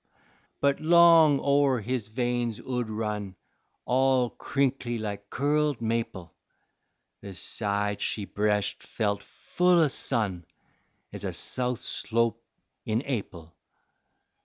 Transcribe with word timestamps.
But 0.61 0.79
long 0.79 1.39
o' 1.43 1.63
her 1.65 1.79
his 1.79 2.07
veins 2.07 2.59
'ould 2.59 2.89
run 2.89 3.35
All 3.85 4.31
crinkly 4.31 4.97
like 4.97 5.29
curled 5.29 5.79
maple, 5.79 6.33
The 7.21 7.35
side 7.35 8.01
she 8.01 8.25
breshed 8.25 8.81
felt 8.81 9.21
full 9.21 9.79
o' 9.79 9.89
sun 9.89 10.47
Ez 11.13 11.23
a 11.23 11.31
south 11.33 11.83
slope 11.83 12.43
in 12.83 13.03
Ap'il. 13.03 13.53